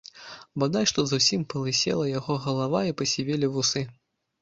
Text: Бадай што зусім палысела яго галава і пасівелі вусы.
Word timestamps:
Бадай 0.63 0.87
што 0.91 1.05
зусім 1.11 1.45
палысела 1.55 2.09
яго 2.17 2.41
галава 2.49 2.85
і 2.91 2.99
пасівелі 3.03 3.55
вусы. 3.57 3.89